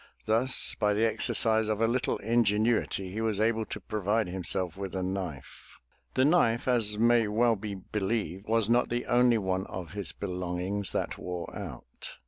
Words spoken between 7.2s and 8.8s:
well be believed, was